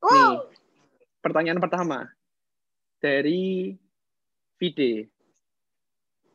[0.00, 0.40] Nih,
[1.20, 2.08] pertanyaan pertama
[3.04, 3.76] dari
[4.56, 5.12] Vide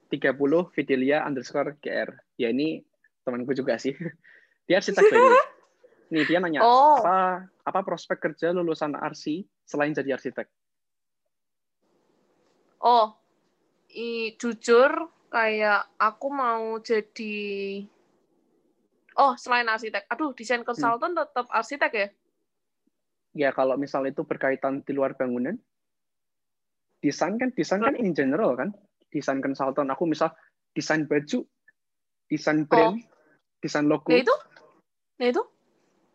[0.09, 2.09] 30 Videlia underscore GR.
[2.37, 2.85] Ya ini
[3.25, 3.93] temanku juga sih.
[4.69, 5.25] Dia arsitek dari.
[6.13, 7.01] Nih dia nanya Oh.
[7.01, 10.45] apa apa prospek kerja lulusan RC selain jadi arsitek?
[12.77, 13.17] Oh,
[13.89, 17.33] i, jujur kayak aku mau jadi
[19.17, 20.05] Oh, selain arsitek.
[20.11, 20.67] Aduh, desain Hmm.
[20.67, 22.07] konsultan tetap arsitek ya?
[23.35, 25.59] Ya kalau misal itu berkaitan di luar bangunan,
[27.03, 28.71] desain kan desain kan in general kan,
[29.11, 29.91] desain konsultan.
[29.91, 30.31] Aku misal
[30.71, 31.43] desain baju,
[32.31, 32.95] desain brand,
[33.59, 34.07] desain logo.
[34.07, 34.35] Nah itu?
[35.19, 35.43] Nah itu?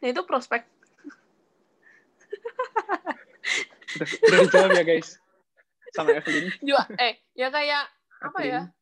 [0.01, 0.65] Nah itu prospek.
[3.91, 5.09] Udah, udah dijawab ya guys,
[5.93, 6.47] sama Evelyn.
[6.63, 7.85] Juga, eh, ya kayak
[8.23, 8.61] apa ya?
[8.65, 8.73] Evelyn.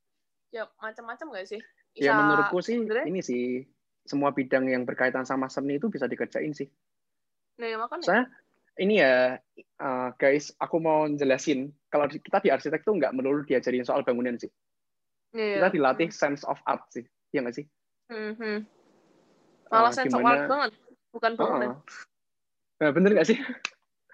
[0.49, 1.61] Ya macam-macam nggak sih?
[1.97, 3.43] Ya Bisa- menurutku sih sebenarnya- ini sih
[4.07, 6.69] semua bidang yang berkaitan sama seni itu bisa dikerjain sih.
[7.59, 8.07] Nah, ya makanya.
[8.07, 8.23] Saya
[8.79, 9.35] ini ya
[9.83, 14.39] uh, guys, aku mau jelasin kalau kita di arsitek tuh nggak melulu diajarin soal bangunan
[14.39, 14.51] sih.
[15.35, 15.61] Iya.
[15.61, 17.67] Kita dilatih sense of art sih, ya nggak sih?
[18.09, 18.59] Hmm, hmm.
[19.69, 20.71] Malah Uh, sense of gimana- art banget.
[21.11, 21.71] Bukan bangunan.
[21.75, 21.83] Uh-uh.
[22.79, 23.39] Nah, bener nggak sih?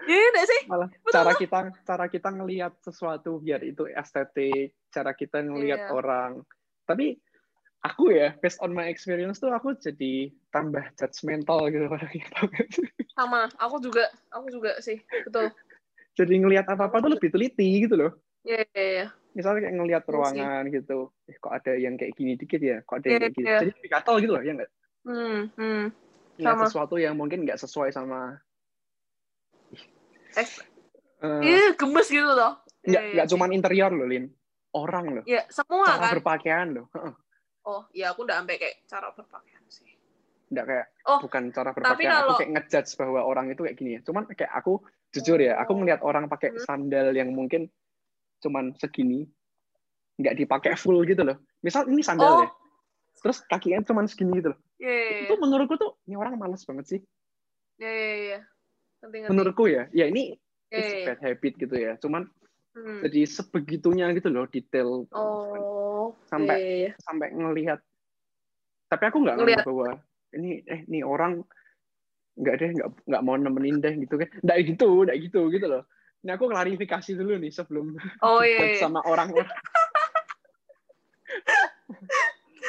[0.05, 0.61] Iya nggak sih?
[0.69, 1.12] Malah Betul.
[1.12, 5.92] cara kita cara kita ngelihat sesuatu biar itu estetik, cara kita ngelihat Iya.
[5.92, 6.41] orang.
[6.84, 7.20] Tapi
[7.85, 12.25] aku ya, based on my experience tuh aku jadi tambah judgmental gitu orangnya,
[12.73, 12.89] sih?
[13.13, 13.47] Sama.
[13.61, 14.09] Aku juga.
[14.33, 14.99] Aku juga sih.
[15.05, 15.53] Betul.
[16.17, 18.13] Jadi ngelihat apa-apa tuh lebih teliti gitu loh.
[18.47, 19.07] Iya, iya, iya.
[19.35, 23.03] Misalnya kayak ngelihat Iya ruangan gitu, eh kok ada yang kayak gini dikit ya, kok
[23.03, 23.47] ada yang Iya, kayak gini.
[23.51, 23.59] iya.
[23.59, 24.71] Jadi lebih gatel gitu loh, ya nggak?
[25.05, 25.85] Hmm, hmm.
[26.39, 26.65] Ngeliat Sama.
[26.71, 28.39] sesuatu yang mungkin nggak sesuai sama
[30.35, 30.48] Eh,
[31.25, 32.63] Iya, gemes gitu loh.
[32.85, 33.33] nggak Iya, iya, nggak sih.
[33.35, 34.31] cuman interior loh, Lin.
[34.75, 35.25] Orang loh.
[35.27, 36.13] Ya, semua Cara kan.
[36.19, 36.87] berpakaian loh.
[37.64, 39.89] Oh, ya aku udah sampai kayak cara berpakaian sih.
[40.45, 43.77] nggak kayak Oh, bukan cara tapi berpakaian aku kalau- kayak ngejudge bahwa orang itu kayak
[43.77, 44.73] gini ya cuman kayak aku
[45.11, 45.77] jujur ya aku Oh.
[45.80, 46.61] ngelihat orang pakai Hmm.
[46.61, 47.73] sandal yang mungkin
[48.39, 49.25] cuman segini
[50.14, 52.48] nggak dipakai full gitu loh misal ini sandal Oh, ya
[53.17, 55.20] terus kakinya cuman segini gitu loh iya, iya, iya.
[55.25, 57.01] itu menurutku tuh ini orang males banget sih
[57.75, 58.39] Iya, iya, iya.
[59.02, 59.19] Ngerti.
[59.27, 60.36] menurutku ya ya ini
[60.69, 61.07] Iya, it's iya, iya.
[61.08, 62.29] bad habit gitu ya cuman
[62.74, 63.01] Hmm.
[63.01, 66.92] jadi sebegitunya gitu loh detail Oh, Sampai- iya.
[67.01, 67.79] sampai ngelihat
[68.86, 69.62] tapi aku nggak Ngelihat.
[69.62, 70.02] bahwa
[70.33, 71.46] ini eh ini orang
[72.34, 75.86] nggak deh nggak nggak mau nemenin deh gitu kan nggak gitu nggak gitu gitu loh
[76.20, 78.83] ini aku klarifikasi dulu nih sebelum Oh, iya, iya.
[78.83, 79.46] sama orang-orang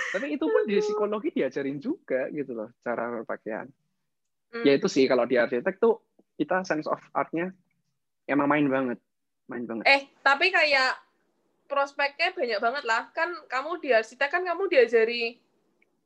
[0.08, 3.68] tapi itu pun di psikologi diajarin juga gitu loh cara berpakaian
[4.46, 4.64] Hmm.
[4.64, 6.00] ya itu sih kalau di arsitek tuh
[6.36, 7.52] kita sense of artnya
[8.24, 9.02] emang main banget
[9.46, 10.98] main banget Eh, tapi kayak
[11.66, 13.10] prospeknya banyak banget lah.
[13.12, 15.38] Kan kamu di arsitek kan kamu diajari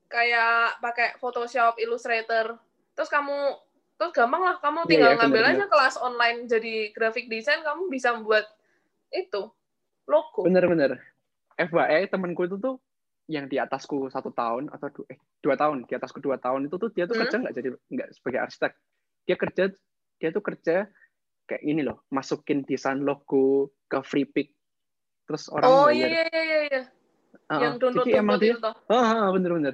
[0.07, 2.57] kayak pakai Photoshop, Illustrator.
[2.95, 3.37] Terus kamu
[3.95, 5.59] terus gampang lah kamu Iya, tinggal iya, ngambil bener-bener.
[5.59, 8.47] aja kelas online jadi graphic design kamu bisa membuat
[9.11, 9.51] itu
[10.07, 10.47] logo.
[10.47, 11.03] bener-bener
[11.59, 12.79] FYI temanku itu tuh
[13.27, 16.79] yang di atasku satu tahun atau du- eh dua tahun di atasku dua tahun itu
[16.79, 17.27] tuh dia tuh Hmm.
[17.27, 18.71] kerja nggak jadi nggak sebagai arsitek
[19.27, 19.63] dia kerja
[20.15, 20.75] dia tuh kerja
[21.49, 24.53] kayak ini loh masukin desain logo ke free pick
[25.25, 26.81] terus orang Oh bayar iya iya iya iya.
[27.45, 28.75] Ah, Yang download jadi emang dia itu toh.
[28.87, 29.73] ah, ah, bener-bener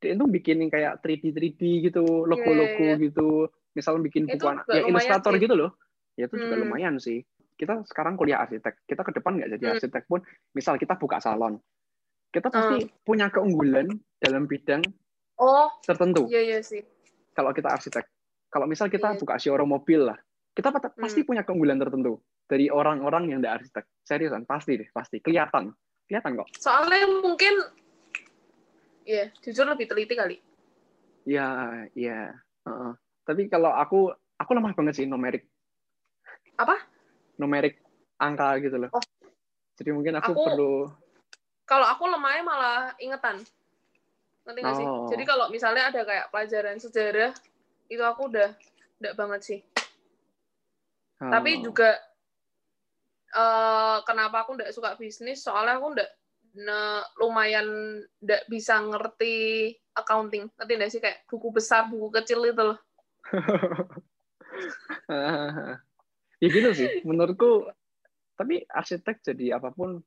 [0.00, 3.04] dia itu bikinin kayak 3D 3D gitu logo-logo Iya, iya, iya.
[3.06, 3.28] gitu
[3.72, 5.40] misal bikin Itu buku anak juga ya ilustrator sih.
[5.40, 5.70] gitu loh
[6.12, 6.62] ya itu juga Hmm.
[6.64, 7.20] lumayan sih
[7.54, 9.72] kita sekarang kuliah arsitek kita ke depan nggak jadi Hmm.
[9.76, 10.20] arsitek pun
[10.52, 11.60] misal kita buka salon
[12.28, 12.92] kita pasti Hmm.
[13.04, 14.80] punya keunggulan dalam bidang
[15.36, 16.82] Oh, tertentu iya iya sih.
[17.32, 18.04] kalau kita arsitek
[18.48, 19.18] kalau misal kita Iya.
[19.18, 20.18] buka showroom mobil lah
[20.52, 20.92] kita Hmm.
[20.98, 25.72] pasti punya keunggulan tertentu dari orang-orang yang tidak arsitek seriusan pasti deh pasti kelihatan
[26.04, 27.54] kelihatan kok Soalnya mungkin
[29.02, 30.36] Iya, jujur lebih teliti kali.
[31.24, 31.46] ya
[31.92, 32.30] ya
[32.62, 32.92] Heeh.
[33.22, 35.46] tapi kalau aku aku lemah banget sih numerik
[36.54, 36.78] Apa?
[37.34, 37.82] numerik
[38.16, 39.02] angka gitu loh Oh.
[39.74, 40.74] jadi mungkin aku, Aku- perlu
[41.62, 43.38] Kalau aku lemahnya malah ingetan.
[44.44, 44.84] Ngerti nggak sih?
[44.84, 45.06] Oh.
[45.08, 47.32] Jadi kalau misalnya ada kayak pelajaran sejarah,
[47.86, 48.50] itu aku udah
[49.00, 49.58] udah banget sih.
[51.30, 51.90] Tapi oh, juga
[53.32, 55.44] eh kenapa aku nggak suka bisnis?
[55.44, 56.10] Soalnya aku nggak
[56.62, 57.68] ne- lumayan
[58.20, 60.50] nggak bisa ngerti accounting.
[60.58, 62.78] Ngerti nggak sih kayak buku besar, buku kecil itu loh.
[66.42, 67.70] ya gitu sih menurutku
[68.34, 70.02] tapi arsitek jadi apa pun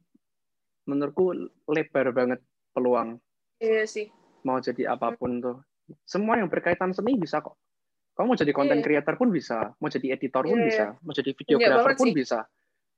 [0.86, 1.32] menurutku
[1.72, 2.40] lebar banget
[2.76, 3.18] peluang
[3.64, 4.12] Iya sih.
[4.44, 5.58] mau jadi apa pun tuh
[6.04, 7.56] semua yang berkaitan seni bisa kok
[8.16, 8.86] kamu mau jadi content Iya.
[8.88, 12.16] creator pun bisa mau jadi editor pun Iya, bisa mau jadi Iya videographer pun sih.
[12.16, 12.40] bisa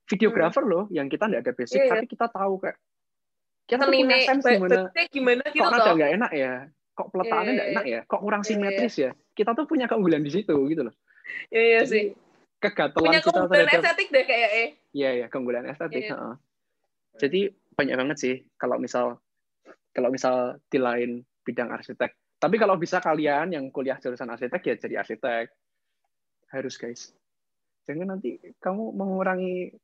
[0.06, 1.92] videographer loh yang kita nggak ada basic Iya, iya.
[1.92, 2.76] tapi kita tahu kayak
[3.68, 4.78] kita tuh Seni punya sense gimana
[5.12, 5.94] gimana gitu kok toh.
[5.94, 6.52] nggak enak ya
[6.94, 8.56] kok peletakannya Iya, nggak iya, enak ya kok kurang Iya, iya.
[8.56, 10.94] simetris ya kita tuh punya keunggulan di situ gitu loh
[11.50, 12.04] Iya iya sih.
[12.58, 14.68] kegatelan Punya kita keunggulan terhadap estetik deh kayak eh.
[14.90, 16.02] Iya ya keunggulan estetik.
[16.02, 16.16] Iya.
[16.16, 16.34] heeh.
[17.18, 17.40] Jadi
[17.74, 19.20] banyak banget sih kalau misal
[19.92, 20.34] kalau misal
[20.66, 21.10] di lain
[21.42, 22.16] bidang arsitek.
[22.38, 25.50] Tapi kalau bisa kalian yang kuliah jurusan arsitek ya jadi arsitek.
[26.54, 27.10] Harus guys.
[27.90, 29.74] Jangan nanti kamu mengurangi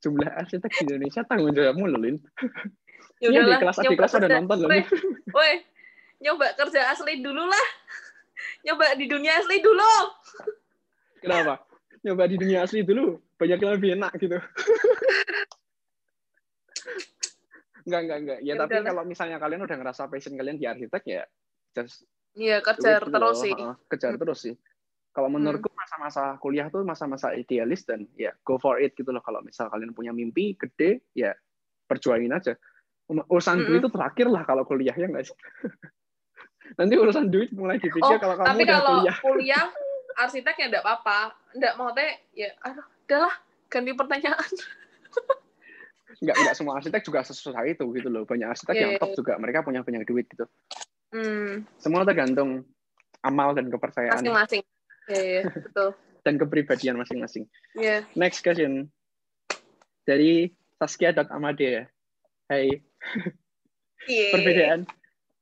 [0.00, 2.16] jumlah arsitek di Indonesia tanggung jawabmu loh, Lin.
[3.20, 4.36] Ya di kelas di kelas ada kerja.
[4.40, 4.70] nonton loh.
[5.36, 5.56] Weh,
[6.24, 7.66] nyoba kerja asli dulu lah.
[8.66, 9.92] Nyoba di dunia asli dulu.
[11.20, 11.60] Kenapa?
[12.02, 13.20] Nyoba di dunia asli dulu.
[13.36, 14.38] Banyak yang lebih enak gitu.
[17.82, 18.38] Enggak, enggak, enggak.
[18.46, 18.86] Ya, Ya tapi udahlah.
[18.94, 21.22] kalau misalnya kalian udah ngerasa passion kalian di arsitek ya
[21.74, 23.52] just Iya, gitu terus sih.
[23.92, 24.20] Kejar Hmm.
[24.24, 24.54] terus sih.
[25.12, 29.20] Kalau menurutku masa-masa kuliah tuh masa-masa idealis dan ya go for it gitu loh.
[29.20, 31.36] Kalau misal kalian punya mimpi gede, ya
[31.84, 32.56] perjuangin aja.
[33.12, 33.68] Urusan Mm-mm.
[33.68, 35.36] duit itu terakhir lah kalau kuliah ya nggak sih?
[36.80, 39.16] Nanti urusan duit mulai dipikir Oh, kalau kamu Tapi udah kalau kuliah.
[39.20, 39.66] kuliah
[40.24, 41.36] arsitek ya enggak apa-apa.
[41.52, 43.34] Enggak maksudnya ya aduh, udahlah
[43.68, 44.52] ganti pertanyaan.
[46.24, 48.24] Nggak, nggak semua arsitek juga sesusah itu gitu loh.
[48.24, 49.36] Banyak arsitek Iya, yang iya, top juga.
[49.36, 50.48] Mereka punya banyak duit gitu.
[51.12, 52.64] Hmm, Semua tergantung
[53.20, 54.62] amal dan kepercayaan masing-masing.
[55.06, 55.92] Iya, iya, betul.
[56.22, 57.44] dan kepribadian masing-masing.
[57.74, 58.06] Iya.
[58.14, 58.88] Next question
[60.02, 61.90] dari Saskia.amade.
[62.46, 62.80] Hai,
[64.02, 64.28] Iya.
[64.30, 64.80] perbedaan.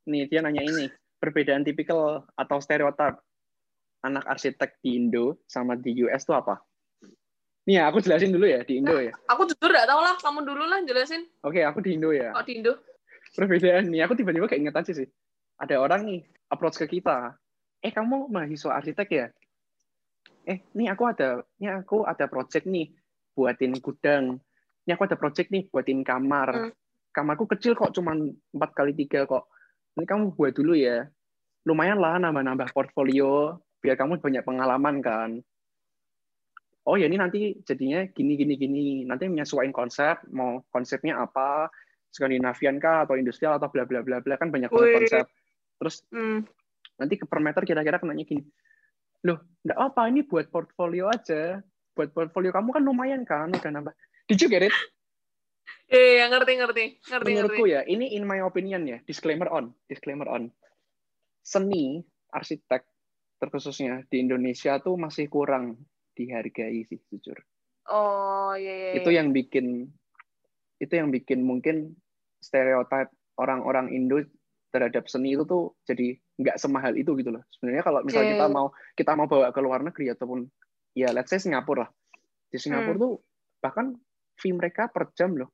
[0.05, 0.89] Nih, dia nanya ini.
[1.17, 3.21] Perbedaan tipikal atau stereotip
[4.01, 6.65] anak arsitek di Indo sama di US itu apa?
[7.69, 9.13] Nih ya, aku jelasin dulu ya di Indo ya.
[9.29, 12.33] Aku jujur enggak tahu lah, kamu dulu lah jelasin Oke, aku di Indo ya.
[12.33, 12.81] kok di Indo.
[13.37, 15.09] Perbedaan nih, aku tiba-tiba keinget aja sih.
[15.61, 17.37] Ada orang nih approach ke kita.
[17.85, 19.27] Eh, kamu mahasiswa arsitek ya?
[20.49, 22.89] Eh, nih aku ada, nih aku ada project nih
[23.37, 24.41] buatin gudang.
[24.89, 26.49] Ini aku ada project nih buatin kamar.
[26.51, 26.73] Hmm.
[27.12, 29.51] Kamarku kecil kok, cuman 4 kali tiga kok.
[29.99, 31.05] Ini kamu buat dulu ya.
[31.69, 35.31] Lumayan lah nambah-nambah portfolio biar kamu banyak pengalaman kan.
[36.89, 38.87] Oh ya ini nanti jadinya gini gini gini.
[39.05, 41.69] Nanti menyesuaikan konsep, mau konsepnya apa,
[42.11, 44.97] Skandinavian kah atau industrial atau bla bla bla bla kan banyak banget Wih.
[45.05, 45.27] konsep.
[45.81, 46.44] Terus Hmm.
[47.00, 48.44] nanti ke per meter kira-kira kenanya gini.
[49.25, 51.65] Loh, enggak apa ini buat portfolio aja.
[51.97, 53.94] Buat portfolio kamu kan lumayan kan udah nambah.
[54.29, 54.73] Did you get it?
[55.91, 56.85] Iya, ngerti ngerti.
[57.03, 57.75] Ngerti Menurutku ngerti.
[57.75, 60.47] ya, ini in my opinion ya, disclaimer on, disclaimer on.
[61.43, 61.99] Seni
[62.31, 62.87] arsitek
[63.43, 65.83] terkhususnya di Indonesia tuh masih kurang
[66.15, 67.35] dihargai sih jujur.
[67.91, 69.03] Oh, iya iya.
[69.03, 69.91] Itu yang bikin
[70.79, 71.99] itu yang bikin mungkin
[72.38, 74.23] stereotip orang-orang Indo
[74.71, 77.43] terhadap seni itu tuh jadi nggak semahal itu gitu loh.
[77.59, 80.47] Sebenarnya kalau misalnya Iya, kita mau kita mau bawa ke luar negeri ataupun
[80.95, 81.91] ya let's say Singapura lah.
[82.51, 83.05] Di Singapura Hmm.
[83.05, 83.13] tuh
[83.61, 83.87] bahkan
[84.39, 85.51] fee mereka per jam loh.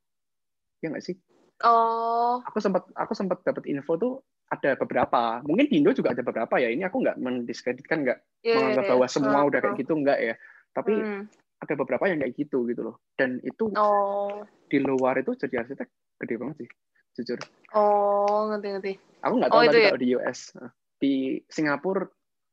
[0.85, 1.17] Ya nggak sih?
[1.65, 6.23] Oh, aku sempat aku sempat dapat info tuh ada beberapa mungkin di Indo juga ada
[6.23, 8.55] beberapa ya ini aku nggak mendiskreditkan nggak iya.
[8.55, 8.91] menganggap iya.
[8.95, 9.83] bahwa semua Hmm, udah kayak hmm.
[9.83, 10.35] gitu nggak ya
[10.71, 11.23] tapi Hmm.
[11.59, 15.89] ada beberapa yang kayak gitu gitu loh dan itu Oh, di luar itu jadi arsitek
[16.23, 16.69] gede banget sih
[17.17, 17.41] jujur
[17.73, 18.93] oh, ngerti ngerti.
[19.25, 19.89] aku nggak Oh, tahu itu tapi ya?
[19.91, 21.13] kalau di US Nah, di
[21.49, 22.05] Singapura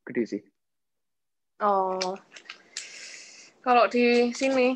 [0.07, 0.41] gede sih
[1.63, 2.17] Oh.
[3.63, 4.75] Kalau di sini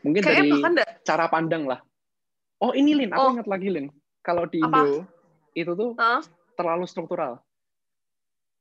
[0.00, 0.72] mungkin kayaknya dari bahkan
[1.04, 1.80] cara pandang lah
[2.64, 3.32] oh ini Lin aku Oh.
[3.36, 3.92] ingat lagi Lin
[4.24, 4.80] kalau di Apa?
[4.80, 5.04] Indo
[5.52, 6.24] itu tuh Hah?
[6.56, 7.36] terlalu struktural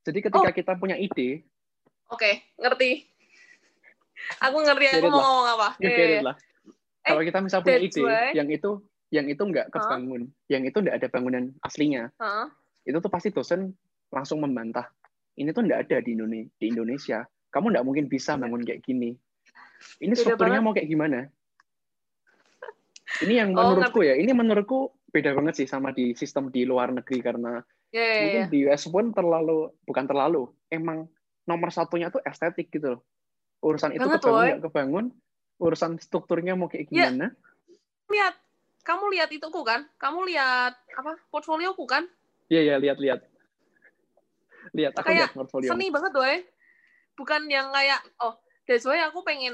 [0.04, 0.56] jadi ketika Oh.
[0.56, 1.44] kita punya ide
[2.10, 3.06] Oke, ngerti.
[4.42, 5.70] Aku ngerti aku mau ngomong apa.
[5.78, 6.34] You get it lah.
[7.10, 8.72] Kalau kita misal punya ide, why- yang itu
[9.10, 9.82] yang itu nggak Huh?
[9.82, 12.46] kebangun, yang itu nggak ada bangunan aslinya, Hah?
[12.86, 13.74] itu tuh pasti dosen
[14.10, 14.86] langsung membantah.
[15.34, 16.50] Ini tuh nggak ada di Indonesia.
[16.56, 19.18] Di Indonesia, kamu nggak mungkin bisa bangun kayak gini.
[19.98, 20.66] Ini Beda strukturnya banget.
[20.66, 21.20] mau kayak gimana?
[23.20, 26.94] Ini yang Oh, menurutku ya, ini menurutku beda banget sih sama di sistem di luar
[26.94, 28.52] negeri karena Iya, iya, mungkin iya.
[28.54, 31.10] di US pun terlalu bukan terlalu, emang
[31.44, 33.02] nomor satunya tuh estetik gitu loh.
[33.60, 35.06] Urusan itu Banget, kebangun nggak kebangun,
[35.60, 37.12] urusan strukturnya mau kayak Iya.
[37.12, 37.28] gimana?
[38.10, 38.36] Lihat,
[38.88, 39.86] kamu lihat itu ku kan?
[40.00, 41.20] Kamu lihat apa?
[41.30, 42.08] Portfolioku kan?
[42.50, 43.20] Iya iya lihat lihat.
[44.74, 45.70] Lihat aku Kayak lihat portfolio.
[45.70, 46.36] Seni banget doy.
[47.14, 49.54] Bukan yang kayak oh, that's why aku pengen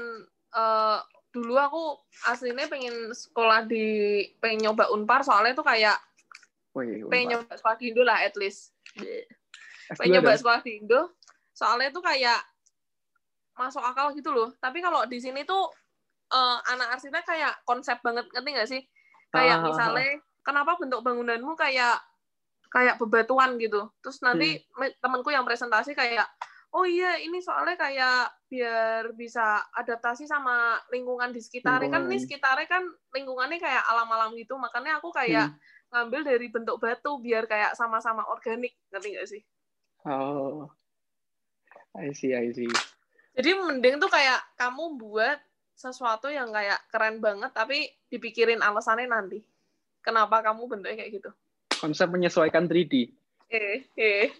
[0.54, 0.98] eh,
[1.34, 1.82] dulu aku
[2.32, 6.00] aslinya pengen sekolah di pengen nyoba Unpar soalnya tuh kayak
[7.12, 8.72] pengen nyoba sekolah di Indo lah at least.
[8.96, 11.00] S2 pengen nyoba sekolah di Indo
[11.52, 12.40] soalnya tuh kayak
[13.56, 15.72] masuk akal gitu loh tapi kalau di sini tuh
[16.28, 18.82] eh, anak arsitek kayak konsep banget ngerti nggak sih
[19.30, 20.06] kayak Ah, ah, misalnya
[20.40, 21.98] kenapa bentuk bangunanmu kayak
[22.66, 24.90] kayak bebatuan gitu terus nanti Hmm.
[24.98, 26.26] temanku yang presentasi kayak
[26.74, 32.66] oh iya ini soalnya kayak biar bisa adaptasi sama lingkungan di sekitarnya kan ini sekitarnya
[32.66, 35.58] kan lingkungannya kayak alam-alam gitu makanya aku kayak Hmm.
[35.86, 39.42] ngambil dari bentuk batu biar kayak sama-sama organik ngerti nggak sih
[40.04, 40.70] Oh.
[41.96, 42.70] I see, I see.
[43.34, 45.40] Jadi mending tuh kayak kamu buat
[45.76, 49.44] sesuatu yang kayak keren banget tapi dipikirin alasannya nanti.
[50.00, 51.30] Kenapa kamu bentuknya kayak gitu?
[51.76, 53.12] Konsep menyesuaikan 3D.
[53.46, 54.32] Eh, eh.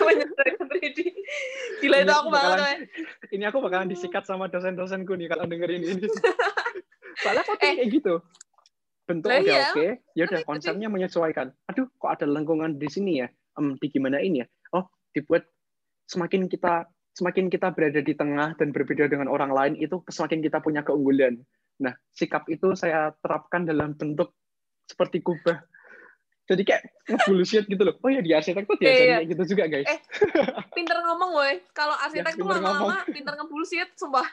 [0.00, 0.98] menyesuaikan 3D.
[1.82, 2.56] Gila itu aku banget.
[2.56, 3.34] bakalan- woy.
[3.34, 6.06] Ini aku bakalan disikat sama dosen-dosenku nih kalau dengerin ini.
[7.20, 7.74] Soalnya kok Eh.
[7.76, 8.14] kayak gitu.
[9.04, 9.74] Bentuk udah iya.
[9.74, 11.50] oke, ya udah konsepnya menyesuaikan.
[11.66, 13.28] Aduh, kok ada lengkungan di sini ya?
[13.58, 14.46] Em, di gimana ini ya?
[14.70, 15.50] Oh, dibuat
[16.06, 20.62] semakin kita semakin kita berada di tengah dan berbeda dengan orang lain itu semakin kita
[20.62, 21.42] punya keunggulan.
[21.80, 24.36] Nah, sikap itu saya terapkan dalam bentuk
[24.86, 25.58] seperti kubah.
[26.50, 27.94] Jadi kayak ngebullshit gitu loh.
[28.02, 29.30] Oh ya di arsitek tuh diajarin iya.
[29.30, 29.86] gitu juga guys.
[29.86, 30.00] Eh,
[30.74, 31.62] Pinter ngomong, woi.
[31.70, 34.26] Kalau arsitek tuh pinter lama-lama pinter ngebullshit, sumpah.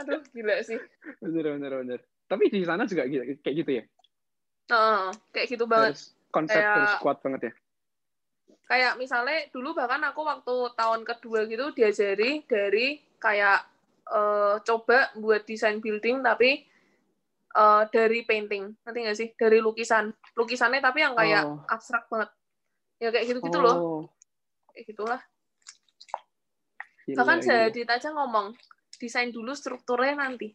[0.00, 0.80] Aduh, gila sih.
[1.20, 2.00] Bener bener bener.
[2.28, 3.84] Tapi di sana juga gitu, kayak gitu ya.
[4.68, 5.04] Heeh,
[5.36, 5.96] kayak gitu banget.
[5.96, 7.52] Harus konsep Kayak- harus kuat banget ya.
[8.68, 13.64] Kayak misalnya dulu bahkan aku waktu tahun kedua gitu diajari dari kayak
[14.12, 16.68] eh, coba buat desain building tapi
[17.56, 21.64] eh, dari painting nanti nggak sih dari lukisan lukisannya tapi yang kayak Oh.
[21.64, 22.30] abstrak banget
[23.00, 24.00] ya kayak gitu gitu loh Oh,
[24.76, 25.20] kayak gitulah
[27.08, 27.48] gila, bahkan gila.
[27.48, 28.46] Zahadid aja ngomong
[28.98, 30.52] desain dulu strukturnya nanti.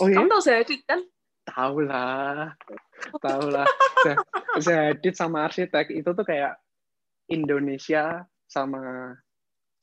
[0.00, 0.16] Oh ya?
[0.18, 0.42] kamu tau
[0.88, 1.00] kan
[1.44, 2.56] Tahu lah.
[3.20, 3.68] Tahu lah.
[4.56, 6.56] Zahadid sama arsitek itu tuh kayak
[7.26, 9.12] Indonesia sama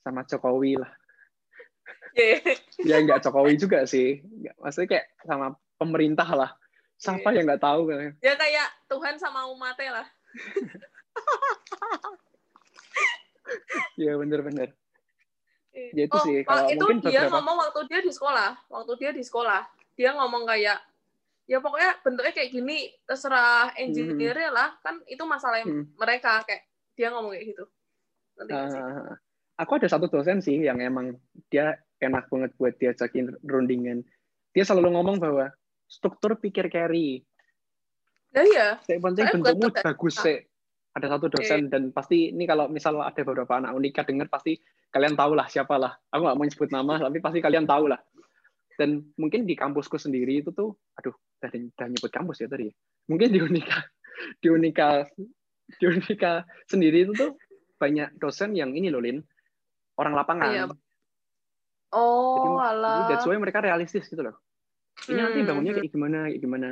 [0.02, 0.92] sama Jokowi lah.
[2.12, 2.38] Iya.
[2.84, 4.20] Ya nggak Jokowi juga sih.
[4.58, 6.52] Maksudnya kayak sama pemerintah lah.
[6.98, 7.42] Siapa Iya.
[7.42, 8.14] yang nggak tahu kan?
[8.22, 10.08] ya kayak Tuhan sama umatnya lah
[13.98, 14.70] Iya bener-bener.
[15.72, 15.90] Iya.
[15.96, 18.50] Ya itu oh, sih, kalau kalau itu mungkin dia beberapa- ngomong waktu dia di sekolah,
[18.68, 19.62] waktu dia di sekolah,
[19.96, 20.78] dia ngomong kayak
[21.48, 25.84] ya pokoknya bentuknya kayak gini terserah engineer lah kan itu masalah Hmm.
[26.00, 26.64] mereka kayak
[27.02, 27.66] dia ngomong kayak gitu.
[28.38, 28.54] Nanti?
[28.54, 29.18] Ah,
[29.58, 31.18] aku ada satu dosen sih yang emang
[31.50, 34.06] dia enak banget buat diajakin rundingan.
[34.54, 35.50] Dia selalu ngomong bahwa
[35.90, 37.26] struktur pikir carry.
[38.38, 40.46] Nah iya, Yang penting bentukmu bagus sih.
[40.94, 44.60] Ada satu dosen dan pasti ini kalau misal ada beberapa anak unika denger pasti
[44.92, 45.98] kalian tahu lah siapa lah.
[46.14, 48.00] Aku nggak mau nyebut nama tapi pasti kalian tahu lah.
[48.76, 52.72] Dan mungkin di kampusku sendiri itu tuh, aduh, udah, udah nyebut kampus ya tadi.
[52.72, 52.74] ya.
[53.08, 53.78] Mungkin di Unika,
[54.42, 55.06] di Unika,
[55.80, 57.32] di Unika sendiri itu tuh
[57.78, 59.22] banyak dosen yang ini loh, Lin,
[59.98, 60.50] orang lapangan.
[60.52, 60.64] Iya.
[61.92, 63.06] oh Jadi alah.
[63.10, 64.36] that's why mereka realistis gitu loh.
[65.10, 66.70] Ini nanti Hmm, bangunnya kayak gimana, kayak gimana.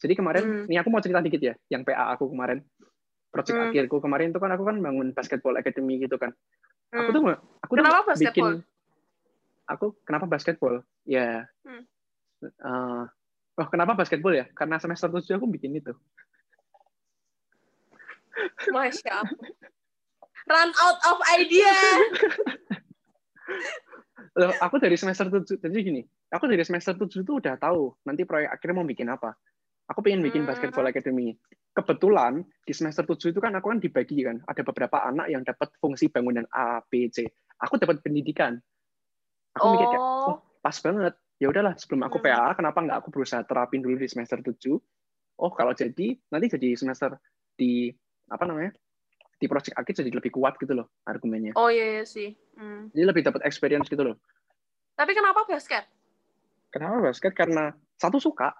[0.00, 0.64] Jadi kemarin, Hmm.
[0.66, 2.64] ini aku mau cerita dikit ya, yang PA aku kemarin,
[3.30, 3.70] project Hmm.
[3.70, 6.34] akhirku kemarin itu kan aku kan bangun basketball academy gitu kan.
[6.90, 7.14] Aku Hmm.
[7.14, 7.22] tuh
[7.62, 8.54] aku tuh Kenapa bikin, basketball?
[9.70, 10.74] aku kenapa basketball?
[11.06, 11.86] Ya, Hmm.
[12.42, 13.04] eh,
[13.60, 14.50] oh kenapa basketball ya?
[14.50, 15.94] Karena semester 7 aku bikin itu.
[18.70, 19.48] Masya Allah.
[20.48, 21.74] Run out of idea.
[24.38, 28.22] Loh, aku dari semester 7, jadi gini, aku dari semester 7 tuh udah tahu nanti
[28.22, 29.34] proyek akhirnya mau bikin apa.
[29.90, 30.54] Aku pengen bikin Hmm.
[30.54, 31.34] basketball academy.
[31.74, 35.74] Kebetulan di semester 7 itu kan aku kan dibagi kan, ada beberapa anak yang dapat
[35.82, 37.26] fungsi bangunan A, B, C.
[37.58, 38.54] Aku dapat pendidikan.
[39.58, 41.14] Aku mikir kayak, Oh, oh, pas banget.
[41.42, 42.30] Ya udahlah, sebelum aku Hmm.
[42.30, 44.78] PA, kenapa nggak aku berusaha terapin dulu di semester 7?
[45.40, 47.18] Oh, kalau jadi, nanti jadi semester
[47.58, 47.90] di,
[48.30, 48.72] apa namanya,
[49.36, 51.52] di project akhir jadi lebih kuat gitu loh argumennya.
[51.58, 52.32] oh iya, iya sih.
[52.54, 52.88] Hmm.
[52.94, 54.16] Jadi lebih dapat experience gitu loh.
[54.94, 55.84] Tapi kenapa basket?
[56.70, 57.32] Kenapa basket?
[57.34, 58.52] Karena satu suka,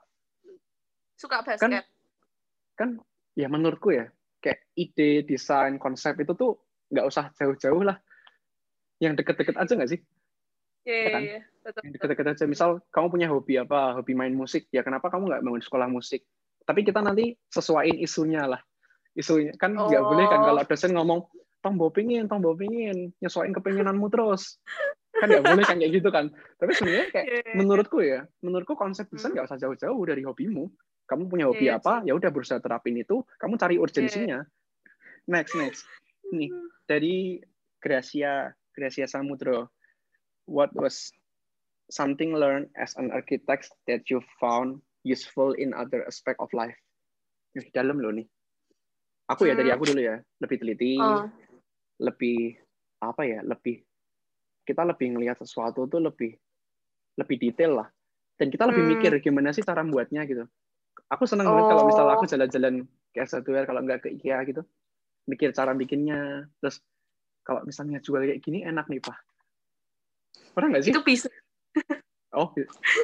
[1.14, 1.84] Suka basket.
[2.74, 2.96] kan
[3.36, 4.08] ya menurutku ya
[4.40, 6.56] kayak ide desain konsep itu tuh
[6.88, 8.00] nggak usah jauh-jauh lah
[8.98, 10.00] yang deket-deket aja nggak sih
[10.88, 11.20] Iya, iya, kan?
[11.20, 11.40] iya.
[11.60, 15.28] Betul, yang deket-deket aja misal kamu punya hobi apa hobi main musik ya kenapa kamu
[15.28, 16.24] nggak bangun sekolah musik
[16.64, 18.64] tapi kita nanti sesuaiin isunya lah
[19.14, 19.52] isunya.
[19.58, 20.08] Kan nggak Oh.
[20.14, 21.26] boleh kan kalau dosen ngomong
[21.60, 24.56] tombo pingin tombo pingin nyesuaiin kepinginanmu terus.
[25.16, 26.30] Kan nggak boleh kan kayak gitu kan.
[26.56, 27.54] Tapi sebenarnya kayak Iya, iya.
[27.58, 29.42] menurutku ya menurutku konsep desain Hmm.
[29.42, 30.70] nggak usah jauh-jauh dari hobimu.
[31.10, 34.46] Kamu punya hobi Iya, apa ya udah berusaha terapin itu kamu cari urgensinya.
[35.26, 35.82] Next next.
[36.30, 36.48] Nih
[36.86, 37.42] dari
[37.82, 39.68] Gracia Gracia Samudro.
[40.46, 41.10] What was
[41.90, 46.74] something learned as an architect that you found useful in other aspect of life?
[47.58, 48.26] Ih, dalam loh nih
[49.30, 49.78] aku ya dari Hmm.
[49.78, 51.22] aku dulu ya lebih teliti Oh,
[52.02, 52.58] lebih
[52.98, 53.80] apa ya lebih
[54.66, 56.34] kita lebih ngelihat sesuatu tuh lebih
[57.14, 57.88] lebih detail lah
[58.36, 58.92] dan kita lebih Hmm.
[58.98, 60.44] mikir gimana sih cara membuatnya gitu
[61.06, 62.30] aku seneng banget kalau misalnya aku Oh.
[62.30, 62.74] jalan-jalan
[63.14, 64.62] ke S1 kalau nggak ke IKEA gitu
[65.30, 66.82] mikir cara bikinnya terus
[67.46, 69.18] kalau misalnya jual kayak gini enak nih pak
[70.54, 71.30] pernah nggak sih itu bisa.
[72.34, 72.50] oh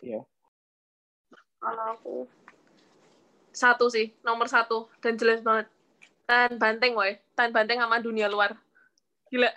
[0.03, 0.21] iya
[1.63, 2.17] Kalau aku
[3.51, 5.67] satu sih, nomor satu dan jelas banget.
[6.27, 7.19] Tahan banteng, woi.
[7.39, 8.59] Tahan banteng sama dunia luar.
[9.31, 9.51] Gila.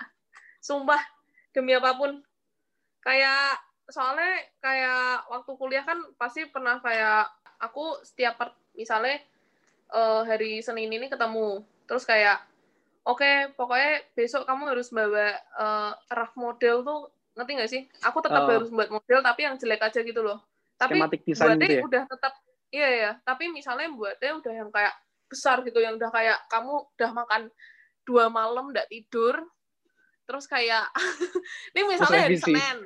[0.62, 1.02] Sumpah,
[1.54, 2.22] demi apa pun.
[3.00, 3.56] kayak
[3.88, 7.32] soalnya kayak waktu kuliah kan pasti pernah kayak
[7.64, 9.24] aku setiap per, misalnya
[9.94, 12.44] uh, hari Senin ini ketemu terus kayak
[13.04, 17.00] oke okay, pokoknya besok kamu harus bawa uh, rough model tuh
[17.34, 20.40] ngerti nggak sih aku tetap uh, harus buat model tapi yang jelek aja gitu loh
[20.80, 21.84] tapi buatnya gitu ya?
[21.84, 22.34] udah tetap
[22.70, 24.94] iya ya tapi misalnya buatnya udah yang kayak
[25.30, 27.42] besar gitu yang udah kayak kamu udah makan
[28.04, 29.38] dua malam nggak tidur
[30.26, 30.90] terus kayak
[31.74, 32.78] ini misalnya hari Senin.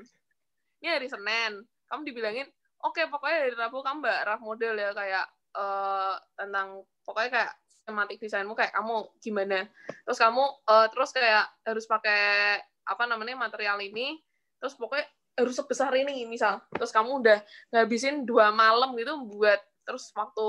[0.80, 1.64] Ini hari Senin.
[1.92, 2.48] Kamu dibilangin
[2.84, 7.54] oke okay, pokoknya hari Rabu kamu mbak raf model ya kayak uh, tentang pokoknya kayak
[7.84, 9.68] tematik desainmu kayak kamu gimana?
[10.08, 14.20] Terus kamu uh, terus kayak harus pakai apa namanya material ini
[14.60, 15.04] terus pokoknya
[15.36, 16.64] harus sebesar ini misal.
[16.72, 17.40] Terus kamu udah
[17.76, 20.48] ngabisin dua malam gitu buat terus waktu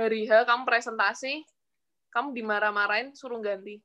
[0.00, 1.44] hari H kamu presentasi.
[2.10, 3.78] Kamu dimarah-marahin suruh ganti.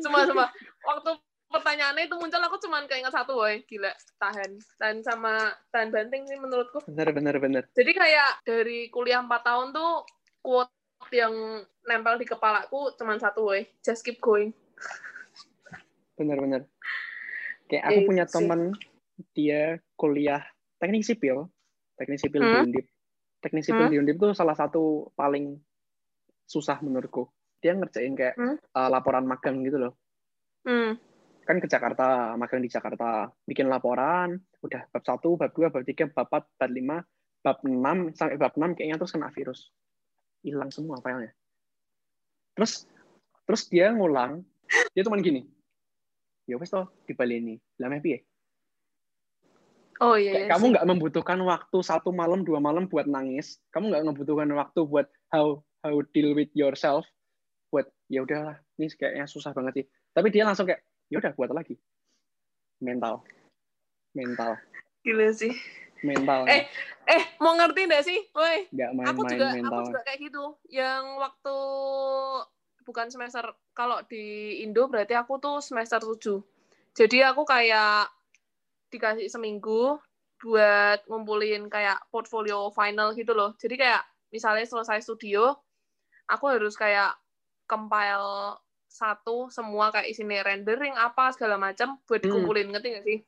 [0.00, 0.48] Semua semua
[0.86, 1.10] waktu
[1.50, 3.60] pertanyaannya itu muncul aku cuma keinget satu woy.
[3.68, 4.56] Gila tahan.
[4.80, 6.80] Tahan sama tahan banting sih menurutku.
[6.88, 7.62] Bener bener bener.
[7.76, 10.06] Jadi kayak dari kuliah empat tahun tuh
[10.40, 10.72] quote
[11.12, 13.68] yang nempel di kepalaku cuma satu woy.
[13.84, 14.56] Just keep going.
[16.16, 16.62] Bener bener.
[17.68, 18.72] Kayak aku punya teman
[19.36, 20.40] dia kuliah
[20.80, 21.46] teknik sipil
[22.00, 22.50] teknik sipil hmm?
[22.50, 22.86] di Undip
[23.44, 23.92] teknik sipil hmm?
[23.92, 25.60] di Undip tuh salah satu paling
[26.48, 28.56] susah menurutku dia ngerjain kayak hmm?
[28.72, 29.92] uh, laporan magang gitu loh.
[30.64, 30.96] Hmm.
[31.44, 36.08] Kan ke Jakarta, magang di Jakarta, bikin laporan, udah bab 1, bab 2, bab 3,
[36.12, 39.60] bab 4, bab 5, bab 6 sampai bab 6 kayaknya terus kena virus.
[40.40, 41.32] Hilang semua filenya.
[42.56, 42.88] Terus
[43.44, 44.40] terus dia ngulang,
[44.96, 45.44] dia cuma gini.
[46.48, 47.60] Ya wes toh dibaleni.
[47.76, 48.24] Lah piye?
[50.00, 50.32] Oh iya.
[50.32, 53.60] iya kamu nggak membutuhkan waktu satu malam dua malam buat nangis.
[53.68, 57.04] Kamu nggak membutuhkan waktu buat how how deal with yourself.
[57.68, 59.86] Buat ya udahlah ini kayaknya susah banget sih.
[60.16, 60.80] Tapi dia langsung kayak
[61.12, 61.76] ya udah buat lagi?
[62.80, 63.20] Mental.
[64.16, 64.56] Mental.
[65.04, 65.52] Gila sih.
[66.00, 66.48] Mental.
[66.48, 66.64] Eh
[67.04, 68.72] eh mau ngerti nggak sih woi?
[69.04, 69.68] Aku juga mental.
[69.68, 70.44] aku juga kayak gitu.
[70.72, 71.56] Yang waktu
[72.88, 73.44] bukan semester
[73.76, 76.42] kalau di Indo berarti aku tuh semester 7
[76.90, 78.10] jadi aku kayak
[78.90, 79.98] dikasih seminggu
[80.40, 84.02] buat ngumpulin kayak portfolio final gitu loh jadi kayak
[84.34, 85.54] misalnya selesai studio
[86.30, 87.14] aku harus kayak
[87.66, 88.58] compile
[88.90, 92.26] satu semua kayak isinya rendering apa segala macam buat hmm.
[92.26, 92.72] dikumpulin hmm.
[92.74, 93.18] ngerti gak sih?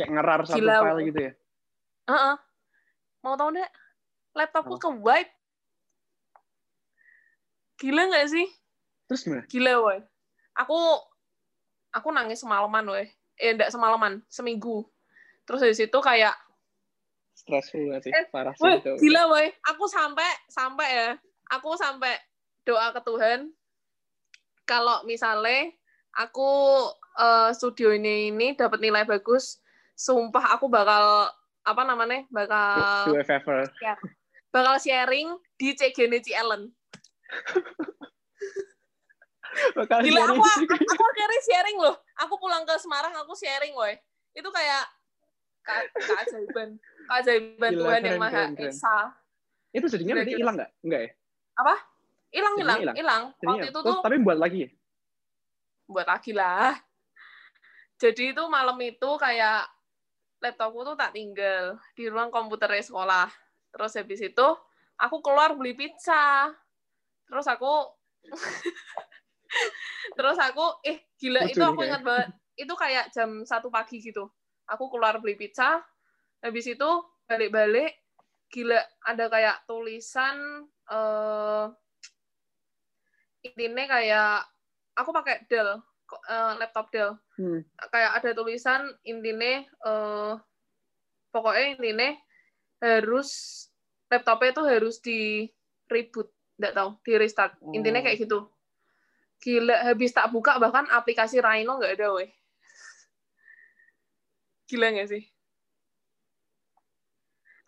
[0.00, 0.76] Kayak ngerar satu Gila.
[0.80, 1.32] file gitu ya?
[2.08, 2.36] Uh -uh.
[3.20, 3.68] Mau tau deh,
[4.32, 4.80] laptopku oh.
[4.80, 5.32] ke wipe.
[7.76, 8.48] Gila gak sih?
[9.12, 9.44] Terus gimana?
[9.44, 9.98] Gila, woy.
[10.56, 10.76] Aku
[11.92, 13.04] aku nangis semalaman, woy.
[13.36, 14.88] Eh, enggak semalaman, seminggu.
[15.50, 16.38] Terus dari situ kayak
[17.34, 18.14] stressful gak sih?
[18.14, 18.94] Eh, Parah sih woy, itu.
[19.02, 19.50] Gila, woy.
[19.74, 21.10] Aku sampai sampai ya.
[21.50, 22.14] Aku sampai
[22.62, 23.50] doa ke Tuhan
[24.70, 25.74] kalau misalnya
[26.14, 26.46] aku
[27.18, 29.58] uh, studio ini ini dapat nilai bagus,
[29.98, 31.26] sumpah aku bakal
[31.66, 33.10] apa namanya bakal
[33.82, 33.98] ya,
[34.54, 36.70] bakal sharing di CGN Ellen.
[39.78, 41.98] bakal Gila aku, aku, aku akhirnya sharing loh.
[42.22, 43.98] Aku pulang ke Semarang aku sharing woi.
[44.30, 44.86] Itu kayak
[45.94, 46.68] keajaiban
[47.08, 49.14] keajaiban Tuhan yang Maha Esa.
[49.70, 50.70] Itu sedihnya nanti hilang nggak?
[50.82, 51.10] Enggak ya?
[51.60, 51.74] Apa?
[52.30, 53.22] hilang hilang hilang.
[53.42, 54.70] waktu itu tuh tapi buat lagi
[55.90, 56.78] buat lagi lah.
[57.98, 59.66] Jadi itu malam itu kayak
[60.38, 61.76] laptopku tuh tak tinggal.
[61.98, 63.26] Di ruang komputer sekolah.
[63.74, 64.48] Terus habis itu
[64.96, 66.54] aku keluar beli pizza.
[67.26, 67.90] Terus aku
[70.16, 72.30] terus aku eh gila Lucu itu aku ingat banget.
[72.54, 74.30] Itu kayak jam satu pagi gitu
[74.70, 75.82] aku keluar beli pizza.
[76.40, 76.90] Habis itu
[77.26, 78.00] balik-balik
[78.50, 81.70] gila ada kayak tulisan uh,
[83.46, 84.42] intinya kayak
[84.98, 87.14] aku pakai Dell uh, laptop Dell.
[87.38, 87.64] Hmm.
[87.88, 90.34] kayak ada tulisan intinya uh,
[91.30, 92.10] pokoknya intinya
[92.82, 93.30] harus
[94.10, 95.20] laptopnya itu harus di
[95.86, 96.28] reboot
[96.60, 97.54] nggak tahu di restart.
[97.62, 97.72] Oh.
[97.72, 98.50] intinya kayak gitu.
[99.40, 102.28] Gila habis tak buka bahkan aplikasi Rhino nggak ada weh
[104.70, 105.26] gila nggak sih?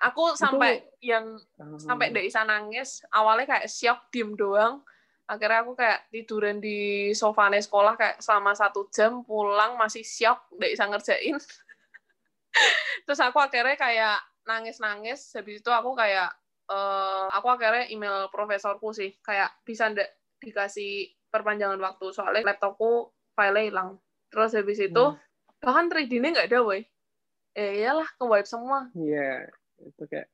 [0.02, 1.14] Aku sampai itu...
[1.14, 1.38] yang
[1.78, 4.82] sampai dari bisa nangis awalnya kayak shock diem doang.
[5.26, 10.68] Akhirnya aku kayak tiduran di sofa sekolah kayak selama satu jam pulang masih siap udah
[10.70, 11.38] bisa ngerjain.
[13.06, 16.34] Terus aku akhirnya kayak nangis-nangis habis itu aku kayak
[16.66, 20.10] uh, aku akhirnya email profesorku sih kayak bisa ndak
[20.42, 24.02] dikasih perpanjangan waktu soalnya laptopku file hilang.
[24.34, 25.62] Terus habis itu hmm.
[25.62, 26.82] bahkan 3D-nya nggak ada woi
[27.52, 30.28] eh iyalah ke wipe semua iya yeah, itu kayak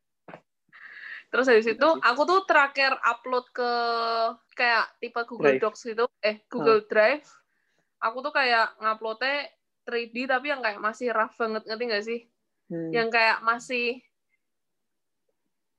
[1.29, 3.71] Terus dari situ iya aku tuh terakhir upload ke
[4.57, 5.61] kayak tipe Google Drive.
[5.61, 6.89] Docs gitu, eh Google huh.
[6.89, 7.29] Drive.
[8.01, 9.51] aku tuh kayak nguploadnya
[9.85, 12.21] 3D tapi yang kayak masih rough banget ngerti nggak sih
[12.69, 12.93] Hmm.
[12.93, 14.05] yang kayak masih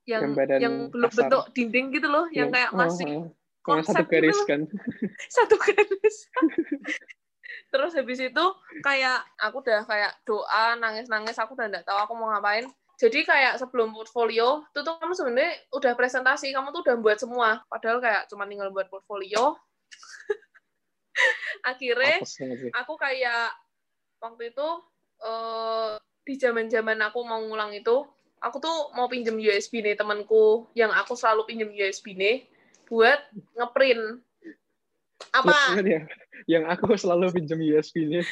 [0.06, 1.30] yang Gambaran yang belum kasar.
[1.30, 3.24] bentuk dinding gitu loh yang Yang- kayak oh, masih oh.
[3.60, 4.48] Konsep satu garis gitu.
[4.50, 4.60] kan.
[5.38, 6.16] satu garis
[7.68, 8.44] terus habis itu
[8.80, 12.64] kayak aku udah kayak doa nangis nangis aku udah nggak tahu aku mau ngapain.
[13.00, 17.64] Jadi kayak sebelum portfolio itu tuh kamu sebenarnya udah presentasi kamu tuh udah buat semua.
[17.72, 19.56] Padahal kayak cuma tinggal buat portfolio.
[21.70, 22.20] Akhirnya
[22.76, 23.56] aku kayak
[24.20, 24.68] waktu itu
[25.24, 25.96] eh,
[26.28, 28.04] di zaman zaman aku mau ngulang itu
[28.40, 32.48] aku tuh mau pinjem USB nih temanku yang aku selalu pinjem USB nih
[32.88, 33.20] buat
[33.54, 34.24] ngeprint
[35.30, 36.00] apa Plus banget ya.
[36.58, 38.24] Yang aku selalu pinjam USB-nya.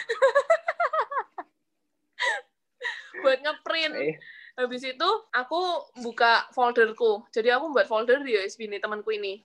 [3.18, 4.14] buat ngeprint Eh,
[4.58, 5.60] habis itu aku
[6.02, 9.42] buka folderku jadi aku buat folder di USB nih temanku ini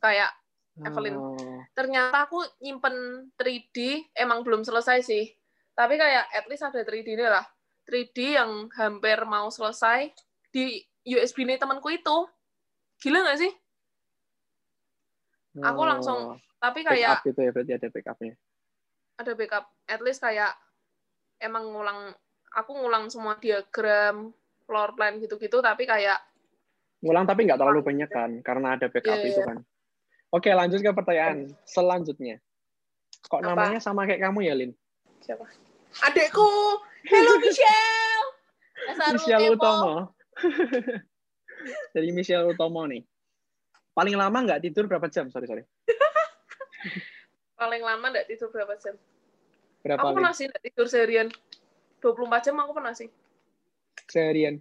[0.00, 0.32] kayak
[0.80, 1.16] Evelyn.
[1.20, 1.60] oh.
[1.76, 5.28] ternyata aku nyimpen 3D emang belum selesai sih
[5.76, 7.46] tapi kayak at least ada 3D nya lah
[7.84, 10.12] 3D yang hampir mau selesai
[10.48, 12.16] di USB nih temanku itu
[13.00, 13.52] gila nggak sih
[15.58, 18.34] Aku langsung Oh, tapi backup kayak gitu ya berarti ada backupnya.
[19.16, 20.52] ada backup at least kayak
[21.36, 22.12] emang ngulang
[22.50, 24.30] aku ngulang semua diagram
[24.64, 26.20] floor plan gitu-gitu tapi kayak
[27.00, 29.48] Ngulang tapi nggak terlalu banyak kan, karena ada backup Iya, itu iya.
[29.48, 29.58] kan.
[30.30, 32.36] Oke, lanjut ke pertanyaan selanjutnya.
[33.24, 33.48] Kok Apa?
[33.50, 34.72] namanya sama kayak kamu ya, Lin?
[35.20, 35.48] siapa
[36.00, 36.48] adekku
[37.04, 38.28] hello Michelle
[39.16, 39.48] Michelle.
[39.50, 40.12] Utomo.
[41.96, 43.04] Jadi Michelle Utomo nih.
[43.94, 45.28] Paling lama nggak tidur berapa jam?
[45.28, 45.64] Sorry, sorry.
[47.60, 48.96] paling lama nggak tidur berapa jam
[49.84, 51.28] Berapa aku pernah sih nggak tidur seharian
[52.00, 53.08] 24 jam aku pernah sih
[54.08, 54.58] Seharian.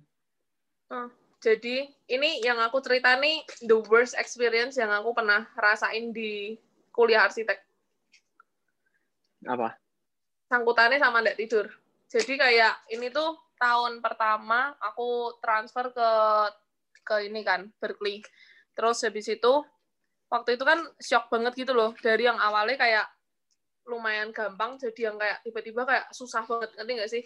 [1.39, 6.59] Jadi ini yang aku cerita nih the worst experience yang aku pernah rasain di
[6.91, 7.57] kuliah arsitek.
[9.47, 9.79] Apa?
[10.51, 11.71] Sangkutannya sama nggak tidur.
[12.11, 16.11] Jadi kayak ini tuh tahun pertama aku transfer ke
[17.07, 18.21] ke ini kan Berkeley.
[18.79, 19.53] Terus habis itu
[20.31, 21.91] waktu itu kan shock banget gitu loh.
[21.99, 23.11] Dari yang awalnya kayak
[23.83, 27.23] lumayan gampang jadi yang kayak tiba-tiba kayak susah banget ngerti nggak sih?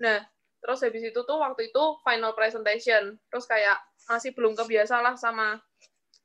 [0.00, 0.24] Nah
[0.64, 3.20] terus habis itu tuh waktu itu final presentation.
[3.28, 3.76] Terus kayak
[4.08, 5.60] masih belum kebiasa lah sama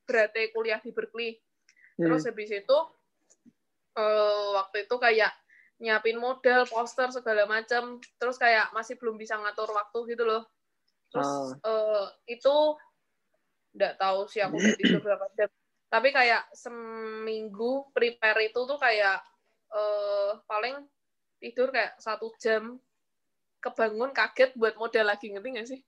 [0.07, 1.35] beratnya kuliah di Berkeley.
[1.99, 2.31] Terus Hmm.
[2.31, 2.77] habis itu
[3.99, 5.35] eh, waktu itu kayak
[5.83, 10.47] nyiapin model poster segala macam terus kayak masih belum bisa ngatur waktu gitu loh.
[11.11, 12.05] Terus eh,
[12.39, 12.55] itu
[13.75, 15.49] nggak tahu sih aku udah tidur berapa jam.
[15.89, 19.17] Tapi kayak seminggu prepare itu tuh kayak
[19.73, 20.85] eh, paling
[21.41, 22.77] tidur kayak satu jam.
[23.59, 25.81] Kebangun kaget buat model lagi ngerti nggak sih?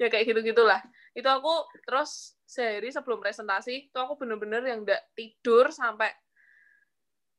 [0.00, 0.80] Ya kayak gitu gitulah
[1.12, 6.08] itu aku terus sehari sebelum presentasi itu aku bener-bener yang nggak tidur sampai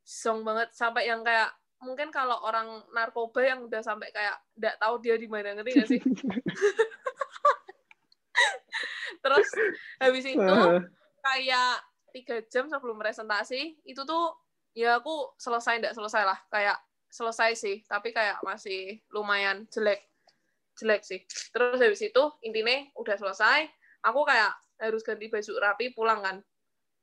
[0.04, 0.70] song banget.
[0.76, 1.50] Sampai yang kayak
[1.82, 5.88] mungkin kalau orang narkoba yang udah sampai kayak nggak tahu dia di mana ngerti nggak
[5.90, 6.00] sih
[9.24, 9.48] terus
[10.00, 10.56] habis itu
[11.22, 11.74] kayak
[12.12, 14.36] tiga jam sebelum presentasi itu tuh
[14.76, 16.38] ya aku selesai nggak selesai lah.
[16.48, 16.78] Kayak
[17.12, 20.08] selesai sih tapi kayak masih lumayan jelek
[20.76, 21.20] jelek sih.
[21.52, 23.68] Terus habis itu intinya udah selesai
[24.04, 26.36] aku kayak harus ganti baju rapi pulang kan.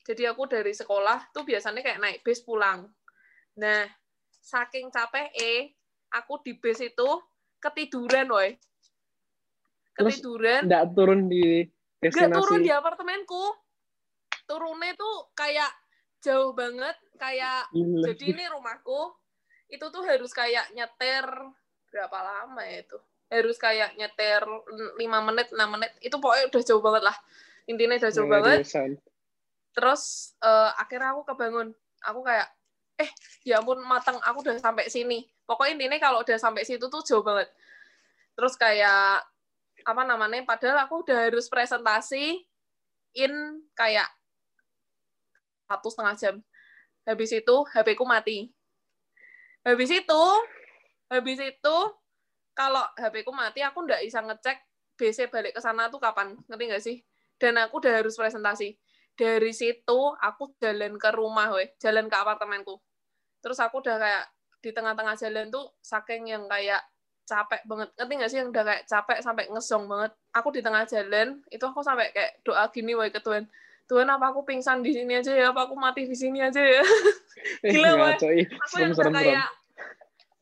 [0.04, 2.90] Jadi aku dari sekolah tuh biasanya kayak naik bis pulang.
[3.62, 3.86] Nah
[4.42, 5.62] saking capek eh
[6.10, 7.10] aku di bis itu
[7.62, 8.56] ketiduran woi
[10.00, 11.68] Terus ketiduran nggak turun di
[12.00, 12.40] destinasi.
[12.40, 13.44] turun di apartemenku.
[14.48, 15.70] Turunnya tuh kayak
[16.24, 18.12] jauh banget, kayak Gila.
[18.12, 19.14] jadi ini rumahku
[19.70, 21.28] itu tuh harus kayak nyetir
[21.94, 22.98] berapa lama ya itu?
[23.30, 24.98] Harus kayak nyetir 5
[25.30, 25.92] menit, 6 menit.
[26.02, 27.18] Itu pokoknya udah jauh banget lah.
[27.70, 28.58] Intinya udah jauh banget.
[28.66, 28.92] Seriusan.
[29.78, 31.68] Terus eh, akhirnya aku kebangun.
[32.10, 32.50] Aku kayak
[33.00, 33.12] eh
[33.48, 35.30] ya ampun matang aku udah sampai sini.
[35.46, 37.54] Pokoknya intinya kalau udah sampai situ tuh jauh banget.
[38.34, 39.22] Terus kayak
[39.84, 40.44] apa namanya?
[40.44, 42.44] Padahal aku udah harus presentasi
[43.18, 43.34] in
[43.74, 44.08] kayak
[45.70, 46.36] satu setengah jam.
[47.06, 48.50] Habis itu HP ku mati.
[49.66, 50.24] Habis itu,
[51.10, 51.78] habis itu
[52.58, 54.58] kalau HP ku mati aku nggak bisa ngecek
[55.00, 56.98] BC balik ke sana tuh kapan, ngerti nggak sih?
[57.40, 58.76] Dan aku udah harus presentasi.
[59.16, 62.80] Dari situ aku jalan ke rumah, weh, jalan ke apartemenku.
[63.40, 64.26] Terus aku udah kayak
[64.60, 66.84] di tengah-tengah jalan tuh saking yang kayak
[67.30, 67.90] capek banget.
[67.94, 70.12] Ngerti nggak sih yang udah kayak capek sampai ngesong banget.
[70.34, 73.46] Aku di tengah jalan, itu aku sampai kayak doa gini, weh, ke Tuhan.
[73.86, 75.50] Tuhan, apa aku pingsan di sini aja ya?
[75.54, 76.82] Apa aku mati di sini aja ya?
[77.74, 78.46] Gila, ih.
[78.46, 79.50] Aku yang udah kayak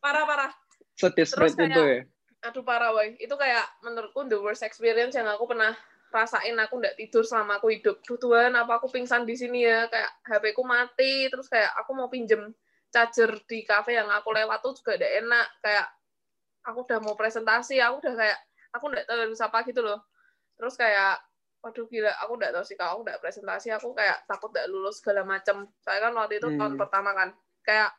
[0.03, 0.51] parah-parah.
[0.95, 2.03] Sedih Terus itu kayak- ya.
[2.51, 3.15] Aduh parah, woy.
[3.19, 5.73] Itu kayak menurutku the worst experience yang aku pernah
[6.07, 7.99] rasain aku nggak tidur selama aku hidup.
[8.03, 9.87] Duh Tuhan, apa aku pingsan di sini ya?
[9.91, 12.51] Kayak HP ku mati, terus kayak aku mau pinjem
[12.91, 15.47] charger di cafe yang aku lewat tuh juga udah enak.
[15.59, 15.87] Kayak
[16.67, 18.39] aku udah mau presentasi, aku udah kayak
[18.75, 19.99] aku nggak tahu harus apa gitu loh.
[20.59, 21.15] Terus kayak
[21.63, 24.99] waduh gila, aku nggak tahu sih kalau aku nggak presentasi, aku kayak takut nggak lulus
[24.99, 25.65] segala macem.
[25.81, 26.81] Saya kan waktu itu tahun Hmm.
[26.81, 27.29] pertama kan,
[27.63, 27.89] kayak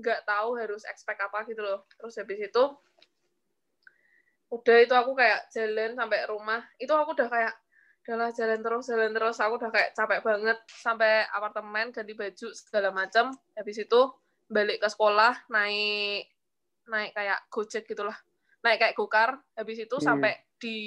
[0.00, 1.84] nggak tahu harus expect apa gitu loh.
[2.00, 2.64] Terus habis itu
[4.46, 7.54] udah itu aku kayak jalan sampai rumah itu aku udah kayak
[8.06, 12.94] udahlah jalan terus jalan terus aku udah kayak capek banget sampai apartemen ganti baju segala
[12.94, 14.00] macam habis itu
[14.46, 16.30] balik ke sekolah naik
[16.86, 18.16] naik kayak gojek gitulah.
[18.62, 20.06] Naik kayak gokar habis itu Hmm.
[20.06, 20.78] sampai di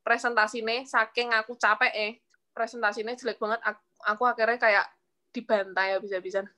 [0.00, 2.12] presentasi nih saking aku capek eh
[2.50, 4.86] presentasinya jelek banget aku, aku akhirnya kayak
[5.30, 6.48] dibantai habis-habisan.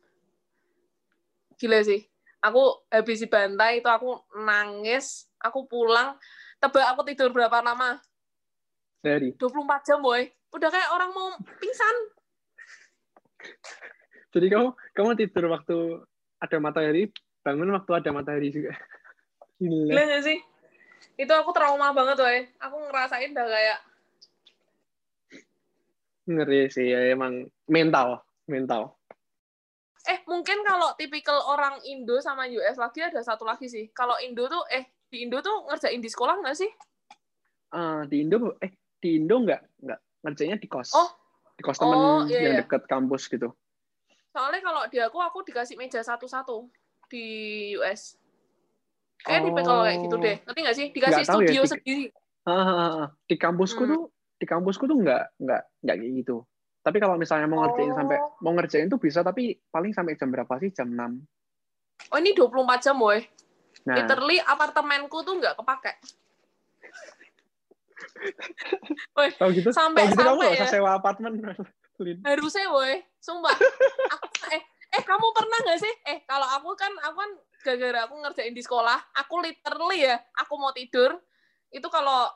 [1.61, 2.01] Gila sih.
[2.43, 6.19] Aku habis dibantai itu aku nangis aku pulang
[6.59, 8.03] tebak aku tidur berapa lama?
[9.03, 9.35] Dari.
[9.39, 10.27] 24 jam boy.
[10.55, 11.97] Udah kayak orang mau pingsan.
[14.33, 15.79] Jadi kamu kamu tidur waktu
[16.39, 17.11] ada matahari,
[17.43, 18.73] bangun waktu ada matahari juga.
[19.63, 19.95] Gila.
[19.95, 20.39] gila gak sih
[21.15, 23.79] itu aku trauma banget boy aku ngerasain udah kayak
[26.23, 28.95] Ngeri sih ya emang mental, mental.
[30.03, 34.47] eh mungkin kalau tipikal orang Indo sama US lagi ada satu lagi sih kalau Indo
[34.47, 36.71] tuh eh di Indo tuh ngerjain di sekolah nggak sih
[37.71, 40.91] Ah, di Indo eh di Indo nggak nggak ngerjainnya di kos.
[40.93, 41.07] Oh.
[41.55, 42.61] Di kos Oh, temen iya, yang iya.
[42.63, 43.55] deket kampus gitu.
[44.29, 46.67] soalnya kalau di aku aku dikasih meja satu-satu
[47.13, 47.25] di
[47.77, 48.17] US
[49.19, 52.05] kayak tipikal kayak gitu deh ngerti nggak sih dikasih tahu ya, studio di- sendiri
[52.45, 53.07] ah.
[53.23, 53.91] di kampusku Hmm.
[53.93, 54.01] tuh
[54.35, 56.37] di kampusku tuh nggak nggak nggak kayak gitu.
[56.81, 57.95] Tapi kalau misalnya mau ngerjain Oh.
[57.95, 60.71] sampai mau ngerjain tuh bisa tapi paling sampai jam berapa sih?
[60.71, 61.25] Jam 6.
[62.05, 63.21] oh ini 24 jam boy
[63.83, 65.93] Nah, literally apartemenku tuh nggak kepake
[69.15, 70.69] Woi, kalau gitu, sampai- kalau gitu kamu sampai usah ya.
[70.69, 71.33] sewa apartemen.
[72.01, 72.19] Lin.
[72.21, 73.55] harusnya boy sumpah
[74.11, 74.59] aku, eh
[74.93, 75.95] eh kamu pernah nggak sih?
[76.09, 77.31] Eh kalau aku kan aku kan
[77.63, 81.15] gara-gara aku ngerjain di sekolah aku literally ya aku mau tidur
[81.71, 82.27] itu kalau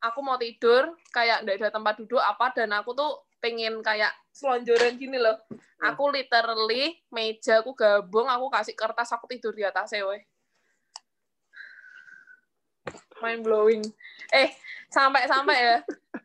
[0.00, 4.96] aku mau tidur kayak nggak ada tempat duduk apa dan aku tuh pengen kayak selonjoran
[5.00, 5.36] gini loh.
[5.80, 5.96] Hmm.
[5.96, 10.20] aku literally meja aku gabung aku kasih kertas aku tidur di atasnya woi
[13.22, 13.84] mind blowing
[14.32, 14.52] eh
[14.90, 15.78] sampai-sampai ya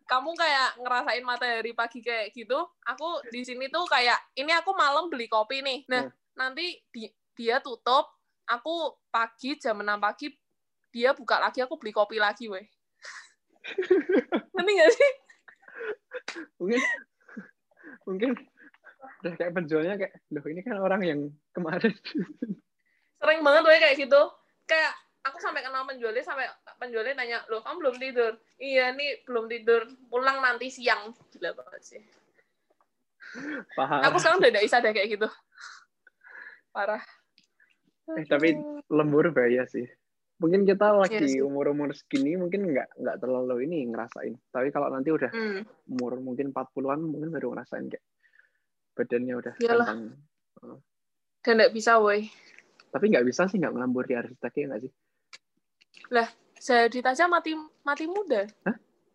[0.05, 5.10] kamu kayak ngerasain matahari pagi kayak gitu aku di sini tuh kayak ini aku malam
[5.10, 5.86] beli kopi nih.
[5.89, 6.13] Nah Hmm.
[6.38, 8.05] nanti di, dia tutup
[8.45, 10.29] aku pagi jam 6 pagi
[10.93, 12.65] dia buka lagi aku beli kopi lagi weh.
[14.53, 15.12] Ngerti gak sih?
[16.62, 16.81] Mungkin
[18.05, 18.29] mungkin
[19.25, 21.93] udah kayak penjualnya kayak loh ini kan orang yang kemarin.
[23.17, 24.21] Sering banget weh kayak gitu.
[24.69, 24.93] Kayak
[25.25, 26.45] aku sampai kenal penjualnya sampai
[26.77, 28.31] penjualnya nanya loh kamu belum tidur?
[28.55, 29.81] Iya nih belum tidur.
[30.07, 31.11] Pulang nanti siang.
[31.33, 32.01] Gila banget sih.
[33.73, 35.27] Paham aku sekarang udah gak bisa deh kayak gitu.
[36.71, 37.01] Parah.
[38.15, 38.53] Eh, tapi
[38.88, 39.89] lembur bahaya sih.
[40.38, 41.41] Mungkin kita lagi Iya sih.
[41.41, 44.35] umur umur segini mungkin nggak nggak terlalu ini ngerasain.
[44.51, 45.63] Tapi kalau nanti udah Hmm.
[45.89, 48.03] umur mungkin 40-an mungkin baru ngerasain kayak
[48.95, 49.88] badannya udah Iyalah.
[49.89, 50.79] gampang
[51.45, 52.27] dan gak bisa woi.
[52.89, 54.91] Tapi nggak bisa sih nggak ngelambur di arsitek ya nggak sih
[56.55, 58.47] Zadit aja mati mati muda.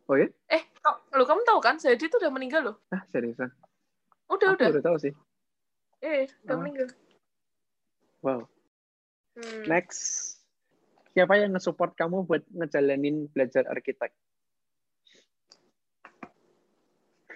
[0.07, 2.77] Oh ya eh kok- lo kamu tahu kan Zadit tuh udah meninggal loh.
[2.89, 3.51] Ah seriusan?
[4.27, 4.69] Udah Aku udah.
[4.71, 5.13] udah tahu sih.
[6.01, 6.61] Eh udah Oh.
[6.61, 6.89] meninggal.
[8.21, 8.41] Wow.
[9.35, 9.65] Hmm.
[9.65, 10.37] next.
[11.11, 14.15] Siapa yang nge-support kamu buat ngejalanin belajar arsitek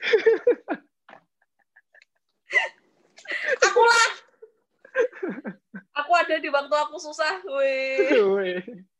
[3.59, 4.09] aku lah
[5.97, 8.61] aku ada di waktu aku susah Weh.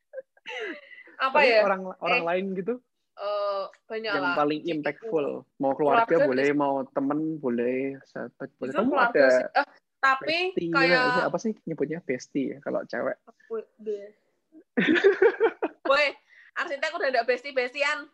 [1.17, 1.63] apa Tapi ya?
[1.63, 2.75] orang orang Eh, lain gitu.
[3.15, 4.35] Eh, banyak yang lah.
[4.35, 5.47] paling impactful.
[5.57, 8.73] mau keluarga, Keluarga boleh mau temen boleh sahabat boleh.
[8.75, 9.47] Kamu ada sih.
[9.55, 9.67] Eh,
[10.03, 11.99] tapi bestie ya, kayak apa sih nyebutnya?
[12.03, 13.17] Bestie ya kalau cewek.
[15.89, 16.07] Woi,
[16.55, 18.11] arsitek udah ada bestie-bestian.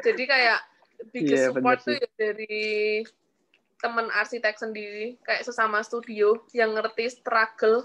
[0.00, 0.58] Jadi kayak
[1.10, 2.56] biggest Iya, support bener tuh ya dari
[3.76, 7.84] temen arsitek sendiri, kayak sesama studio yang ngerti struggle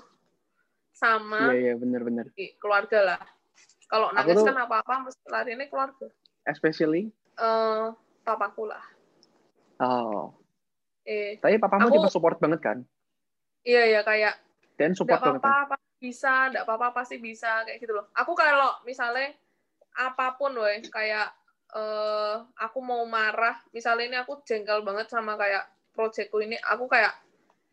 [0.99, 3.21] sama iya iya benar-benar di keluarga lah.
[3.87, 6.11] Kalau nangis tuh- kan apa-apa mesti lari ini keluarga.
[6.43, 7.85] especially Eh,
[8.21, 8.83] papaku lah.
[9.79, 10.35] oh
[11.01, 12.77] Eh, tapi papamu Aku- tipe support banget kan
[13.61, 14.35] iya ya kayak
[14.75, 18.07] dan support banget kan apa-apa pasti bisa, nggak apa-apa pasti bisa kayak gitu loh.
[18.13, 19.35] Aku kalau misalnya
[19.91, 21.27] apa pun, weh, kayak
[21.69, 27.11] eh aku mau marah, misalnya ini aku jengkel banget sama kayak proyekku ini, aku kayak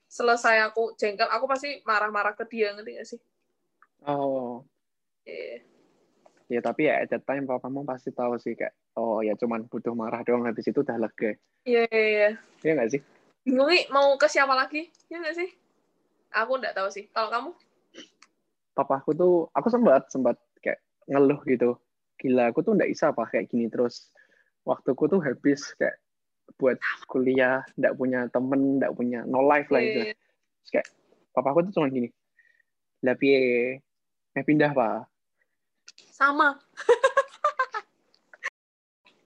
[0.07, 3.21] selesai aku jengkel, aku pasti marah-marah ke dia, ngerti gak sih?
[4.07, 4.62] oh
[5.27, 5.59] Eh,
[6.47, 9.90] ya tapi ya at that time papamu pasti tahu sih kayak oh ya cuman butuh
[9.90, 11.35] marah doang habis itu udah lega
[11.66, 12.31] Iya, iya, iya.
[12.62, 13.03] Iya nggak sih
[13.42, 14.87] Bingung mau ke siapa lagi?
[15.11, 15.51] Ya nggak sih?
[16.35, 17.07] Aku nggak tahu sih.
[17.11, 17.51] Kalau kamu?
[18.77, 21.81] papaku tuh aku sempat sempat kayak ngeluh gitu
[22.21, 24.12] gila aku tuh nggak bisa apa kayak gini terus
[24.69, 25.97] waktuku tuh habis kayak
[26.55, 30.15] buat kuliah nggak punya temen nggak punya no life lah gitu Iya,
[30.63, 30.87] Terus kayak
[31.31, 32.09] papaku tuh cuma gini
[33.03, 33.79] lah piye?
[34.33, 35.11] Eh pindah pak
[36.11, 36.57] Sama.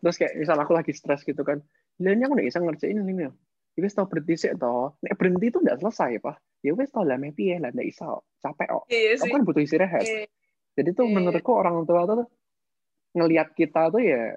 [0.01, 1.61] terus kayak misal aku lagi stres gitu kan
[2.01, 3.31] lah ini aku nggak bisa ngerjain ini ya
[3.77, 4.93] wis tau berhenti sih toh.
[5.01, 7.57] Nek berhenti tuh nggak selesai pak ya wis tau lah me piye?
[7.57, 8.85] Lah nggak bisa capek kok.
[8.93, 9.33] Iya kamu sih.
[9.33, 10.05] kan butuh istirahat.
[10.05, 10.25] Iya.
[10.77, 11.15] Jadi tuh Iya.
[11.17, 12.29] menurutku orang tua tuh
[13.17, 14.37] ngelihat kita tuh ya,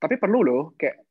[0.00, 1.04] tapi perlu loh kayak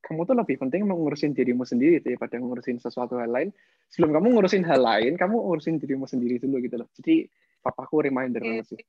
[0.00, 3.48] kamu tuh lebih penting mengurusin dirimu sendiri daripada ngurusin sesuatu hal lain.
[3.92, 6.88] Sebelum kamu ngurusin hal lain, kamu urusin dirimu sendiri dulu gitu loh.
[6.96, 7.28] Jadi
[7.60, 8.80] papaku reminder Iya banget sih.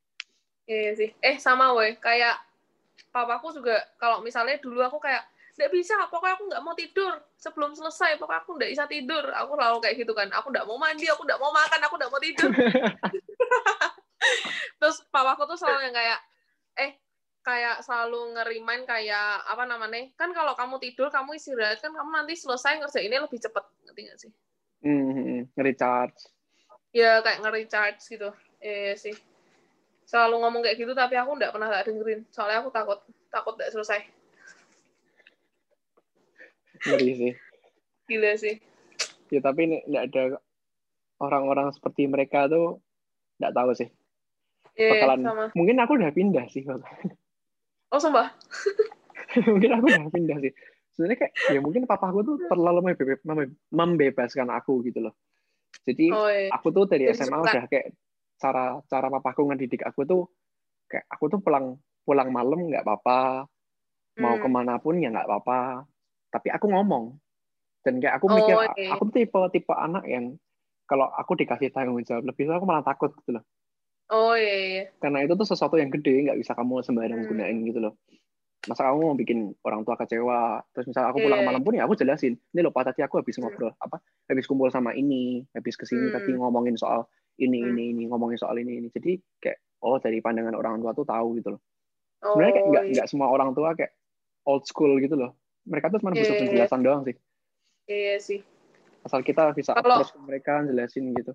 [0.70, 1.10] Iya sih.
[1.20, 2.40] Eh sama weh, kayak
[3.12, 5.28] papaku juga kalau misalnya dulu aku kayak
[5.60, 9.24] nggak bisa, pokoknya aku nggak mau tidur sebelum selesai, pokoknya aku nggak bisa tidur.
[9.36, 10.30] Aku selalu kayak gitu kan.
[10.32, 12.52] Aku nggak mau mandi, aku nggak mau makan, aku nggak mau tidur.
[14.80, 16.20] Terus papaku tuh selalu yang kayak,
[17.42, 22.38] kayak selalu ngerimain kayak apa namanya kan kalau kamu tidur kamu istirahat kan kamu nanti
[22.38, 24.32] selesai ngerjainnya lebih cepet ngerti nggak sih
[24.82, 26.26] Hmm, recharge.
[26.90, 29.14] ya kayak nge-recharge gitu iya sih
[30.06, 33.00] selalu ngomong kayak gitu tapi aku nggak pernah tak dengerin soalnya aku takut
[33.30, 34.02] takut nggak selesai
[36.82, 37.34] Ngeri sih.
[38.10, 38.58] gila sih
[39.32, 40.24] Ya tapi nggak ada
[41.22, 42.82] orang-orang seperti mereka tuh
[43.40, 43.90] nggak tahu sih.
[44.76, 46.66] iya Bakalan sama mungkin aku udah pindah sih.
[47.92, 48.28] Oh sumpah?
[49.52, 50.54] Mungkin aku udah pindah sih.
[50.92, 52.92] Sebenarnya kayak ya mungkin papaku tuh terlalu
[53.72, 55.16] membebaskan aku gitu loh.
[55.88, 56.52] Jadi oh iya.
[56.52, 57.96] aku tuh dari SMA udah kayak
[58.36, 60.22] cara cara papaku ngedidik aku tuh
[60.92, 63.48] kayak aku tuh pulang pulang malam nggak apa-apa
[64.20, 64.44] mau Hmm.
[64.44, 65.88] ke mana pun ya nggak apa-apa
[66.28, 67.16] tapi aku ngomong.
[67.82, 68.94] Dan kayak aku Oh, mikir iya.
[68.94, 70.36] aku tuh tipe tipe anak yang
[70.86, 73.44] kalau aku dikasih tanggung jawab lebih aku malah takut gitu loh
[74.12, 77.30] oh iya iya karena itu tuh sesuatu yang gede nggak bisa kamu sembarang Hmm.
[77.30, 77.94] gunain gitu loh
[78.62, 81.48] masa kamu mau bikin orang tua kecewa terus misal aku pulang Iya.
[81.50, 83.50] malam pun ya aku jelasin ini loh pak tadi aku habis Hmm.
[83.50, 83.98] ngobrol apa
[84.28, 86.14] habis kumpul sama ini habis ke sini Hmm.
[86.14, 87.74] tadi ngomongin soal ini Hmm.
[87.74, 91.42] ini ini ngomongin soal ini ini jadi kayak oh dari pandangan orang tua tuh tahu
[91.42, 91.62] gitu loh
[92.22, 92.94] oh sebenarnya kayak nggak iya.
[92.94, 93.92] nggak semua orang tua kayak
[94.46, 95.34] old school gitu loh
[95.66, 96.42] mereka tuh cuma butuh Iya.
[96.44, 97.16] penjelasan doang sih
[97.88, 98.46] iya sih
[99.02, 101.34] asal kita bisa Kalau- approach ke mereka jelasin gitu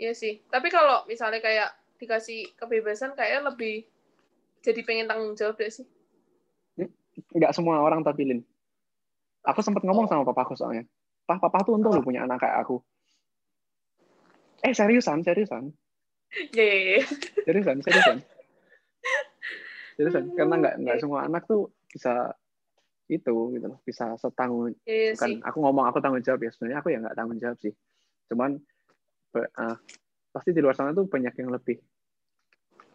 [0.00, 0.42] iya sih.
[0.50, 3.86] Tapi kalau misalnya kayak dikasih kebebasan kayaknya lebih
[4.64, 5.86] jadi pengen tanggung jawab deh sih.
[7.34, 8.40] Nggak semua orang tapi Lin.
[9.44, 10.88] Aku sempat ngomong sama papaku soalnya.
[11.24, 12.80] Pah papa tuh untung lu punya anak kayak aku.
[14.64, 15.68] Eh seriusan seriusan?
[16.56, 17.02] Iya iya, iya.
[17.44, 18.18] seriusan seriusan.
[19.94, 22.34] Seriusan Hmm, karena nggak nggak semua anak tuh bisa
[23.06, 25.44] itu gitu loh bisa setanggung iya bukan sih.
[25.44, 27.70] aku ngomong aku tanggung jawab ya sebenarnya aku ya nggak tanggung jawab sih.
[28.26, 28.58] Cuman
[29.38, 29.76] ah,
[30.30, 31.78] pasti di luar sana tuh banyak yang lebih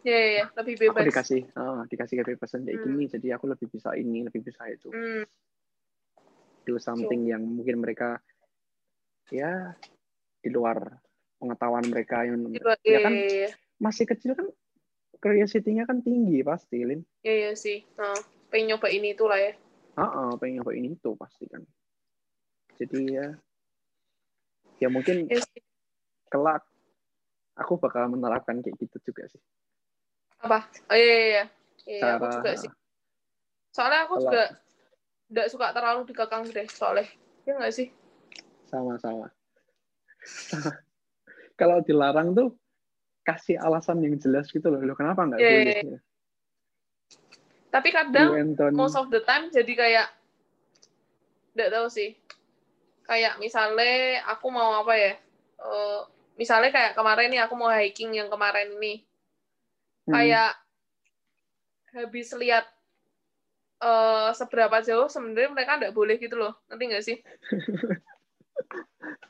[0.04, 0.44] iya iya, iya.
[0.56, 2.86] lebih aku bebas dikasih ah, dikasih kebebasan kayak Hmm.
[2.96, 5.24] gini jadi aku lebih bisa ini lebih bisa itu Hmm.
[6.64, 8.20] do something yang mungkin mereka
[9.32, 9.72] ya
[10.40, 11.00] di luar
[11.40, 13.50] pengetahuan mereka yang Iya, ya iya, kan iya, iya.
[13.80, 14.48] masih kecil kan
[15.20, 17.84] curiosity-nya kan tinggi pasti Lin Iya, iya sih.
[18.00, 18.16] Nah,
[18.48, 19.52] pengen nyoba ini itu lah ya.
[20.00, 21.60] ah pengen nyoba ini itu pasti kan
[22.80, 23.26] jadi ya
[24.80, 25.28] ya mungkin.
[26.30, 26.62] Kelak
[27.58, 29.42] aku bakal menerapkan kayak gitu juga sih
[30.40, 30.64] Apa?
[30.88, 31.44] Oh iya, iya, iya.
[31.84, 32.70] Iya, aku cara juga sih.
[33.76, 34.44] Soalnya aku Kalau- juga
[35.28, 37.04] nggak suka terlalu dikekang deh, soalnya.
[37.44, 37.88] Iya nggak sih?
[38.70, 39.26] sama-sama
[41.60, 42.54] kalau dilarang tuh
[43.20, 46.00] kasih alasan yang jelas gitu loh Loh, kenapa nggak Iya, boleh iya, ya?
[47.70, 48.30] Tapi kadang,
[48.72, 50.06] most of the time jadi kayak,
[51.54, 52.16] nggak tahu sih.
[53.06, 55.12] Kayak misalnya aku mau apa ya?
[55.60, 56.00] Eh,
[56.40, 59.04] misalnya kayak kemarin nih aku mau hiking yang kemarin ini.
[60.08, 60.16] Hmm.
[60.16, 60.56] kayak
[61.92, 62.64] habis lihat
[63.84, 66.56] eh, seberapa jauh sebenarnya mereka nggak boleh gitu loh.
[66.72, 67.20] Nanti nggak sih?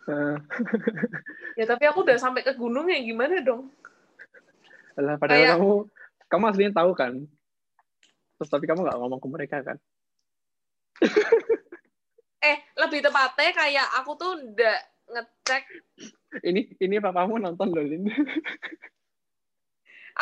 [0.06, 0.36] Eh,
[1.58, 3.74] ya tapi aku udah sampai ke gunung ya gimana dong?
[4.94, 5.72] Alah, padahal Kayak- kamu
[6.30, 7.12] kamu aslinya tahu kan?
[8.38, 9.76] Terus tapi kamu nggak ngomong ke mereka kan?
[12.40, 14.80] Eh lebih tepatnya kayak aku tuh nggak
[15.12, 15.61] ngecek
[16.47, 18.07] ini ini papamu nonton loh Lin.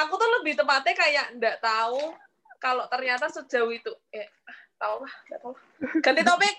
[0.04, 2.14] Aku tuh lebih tepatnya kayak nggak tahu
[2.58, 5.54] kalau ternyata sejauh itu eh ah, tahu lah nggak tahu
[6.00, 6.56] ganti topik.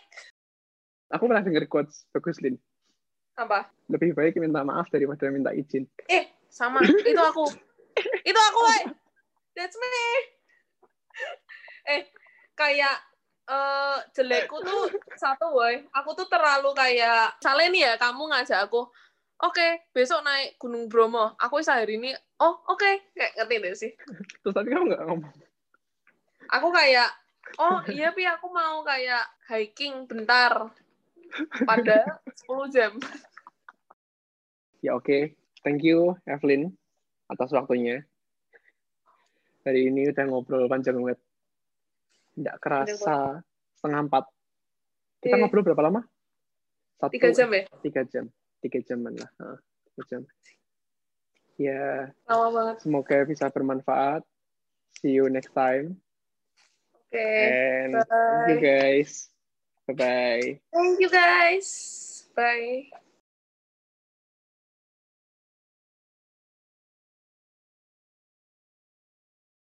[1.17, 2.57] Aku pernah denger quotes bagus Lin.
[3.33, 3.65] Apa?
[3.89, 5.89] Lebih baik minta maaf daripada minta izin.
[6.05, 6.85] Eh sama.
[6.85, 7.49] Itu aku.
[8.21, 8.81] Itu aku woy.
[9.57, 9.89] that's me.
[11.89, 12.01] Eh
[12.53, 13.01] kayak
[13.49, 18.85] eh jelekku tuh satu woy aku tuh terlalu kayak misalnya nih ya kamu ngajak aku
[19.39, 23.91] oke besok naik Gunung Bromo aku bisa hari ini oh oke kayak ngerti deh sih
[24.41, 25.33] Terus tadi kamu nggak ngomong.
[26.49, 27.09] aku kayak
[27.57, 30.69] oh iya pi aku mau kayak hiking bentar
[31.63, 32.93] pada 10 jam
[34.79, 36.71] Ya oke, thank you Evelyn
[37.27, 37.99] atas waktunya.
[39.67, 41.19] Hari ini udah ngobrol panjang banget.
[42.39, 43.43] Nggak kerasa
[43.75, 44.23] setengah empat.
[45.19, 45.43] Kita Iya.
[45.43, 46.07] ngobrol berapa lama?
[46.95, 48.31] Satu, tiga jam ya Tiga jam.
[48.59, 49.31] Tiga jaman lah.
[49.91, 50.23] Tiga jam.
[51.59, 54.23] Ya, lama banget semoga bisa bermanfaat.
[54.99, 55.99] See you next time.
[56.95, 59.11] oke And thank you bye guys.
[59.89, 60.61] Bye-bye.
[60.71, 61.67] thank you guys
[62.37, 62.93] bye